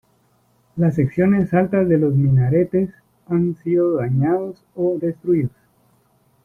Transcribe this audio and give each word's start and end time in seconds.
Las 0.77 0.95
secciones 0.95 1.53
altas 1.53 1.87
de 1.87 1.99
los 1.99 2.15
minaretes 2.15 2.89
han 3.27 3.55
sido 3.61 3.97
dañados 3.97 4.65
o 4.73 4.97
destruidos. 4.97 5.51